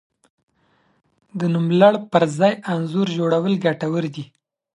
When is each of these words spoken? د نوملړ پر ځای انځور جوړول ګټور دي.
د 1.39 1.41
نوملړ 1.55 1.93
پر 2.11 2.23
ځای 2.39 2.53
انځور 2.71 3.07
جوړول 3.17 3.53
ګټور 3.65 4.03
دي. 4.15 4.25